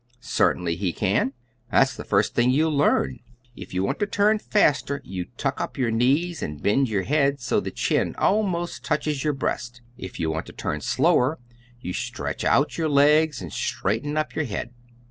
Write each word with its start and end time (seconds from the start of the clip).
"Certainly 0.19 0.77
he 0.77 0.93
can. 0.93 1.31
That's 1.71 1.95
the 1.95 2.03
first 2.03 2.33
thing 2.33 2.49
you 2.49 2.69
learn. 2.71 3.19
If 3.55 3.71
you 3.71 3.83
want 3.83 3.99
to 3.99 4.07
turn 4.07 4.39
faster 4.39 4.99
you 5.03 5.25
tuck 5.37 5.61
up 5.61 5.77
your 5.77 5.91
knees 5.91 6.41
and 6.41 6.59
bend 6.59 6.89
your 6.89 7.03
head 7.03 7.39
so 7.39 7.59
the 7.59 7.69
chin 7.69 8.15
almost 8.17 8.83
touches 8.83 9.23
your 9.23 9.33
breast. 9.33 9.81
If 9.99 10.19
you 10.19 10.31
want 10.31 10.47
to 10.47 10.53
turn 10.53 10.81
slower 10.81 11.37
you 11.81 11.93
stretch 11.93 12.43
out 12.43 12.79
your 12.79 12.89
legs 12.89 13.43
and 13.43 13.53
straighten 13.53 14.17
up 14.17 14.33
your 14.33 14.45
head. 14.45 14.71